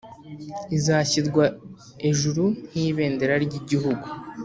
[0.77, 1.45] izashyirwa
[2.09, 4.07] ejuru nk’ibendera ry’igihugu,